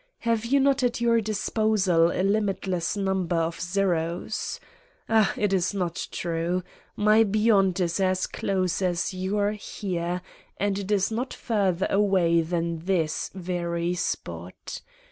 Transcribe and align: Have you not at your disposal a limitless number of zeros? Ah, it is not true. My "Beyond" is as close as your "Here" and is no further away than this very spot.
Have 0.21 0.45
you 0.45 0.59
not 0.59 0.81
at 0.81 0.99
your 0.99 1.21
disposal 1.21 2.09
a 2.11 2.23
limitless 2.23 2.97
number 2.97 3.35
of 3.35 3.61
zeros? 3.61 4.59
Ah, 5.07 5.31
it 5.37 5.53
is 5.53 5.75
not 5.75 6.07
true. 6.09 6.63
My 6.95 7.23
"Beyond" 7.23 7.79
is 7.81 7.99
as 7.99 8.25
close 8.25 8.81
as 8.81 9.13
your 9.13 9.51
"Here" 9.51 10.23
and 10.57 10.91
is 10.91 11.11
no 11.11 11.27
further 11.29 11.85
away 11.87 12.41
than 12.41 12.79
this 12.79 13.29
very 13.35 13.93
spot. 13.93 14.81